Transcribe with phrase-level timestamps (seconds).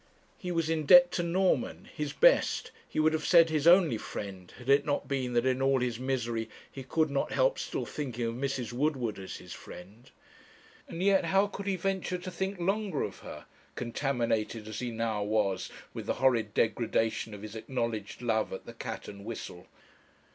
[0.39, 4.51] He was in debt to Norman, his best, he would have said his only friend,
[4.57, 8.25] had it not been that in all his misery he could not help still thinking
[8.25, 8.73] of Mrs.
[8.73, 10.09] Woodward as his friend.
[10.87, 13.45] And yet how could his venture to think longer of her,
[13.75, 18.73] contaminated as he now was with the horrid degradation of his acknowledged love at the
[18.73, 19.67] 'Cat and Whistle!'